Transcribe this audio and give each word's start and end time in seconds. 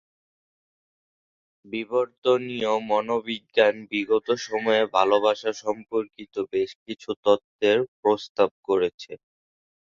বিবর্তনীয় 1.65 2.71
মনোবিজ্ঞান 2.89 3.75
বিগত 3.91 4.27
সময়ে 4.45 4.83
ভালোবাসা 4.95 5.51
সম্পর্কিত 5.63 6.33
বেশ 6.51 6.69
কিছু 6.85 7.09
তত্ত্বের 7.25 7.79
প্রস্তাব 7.99 8.49
করেছে। 8.67 9.11